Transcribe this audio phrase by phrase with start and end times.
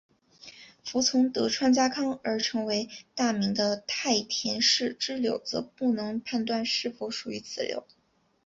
[0.83, 7.85] 服从德川家康而成为大名的太田氏支流则不能判断是否属于此流。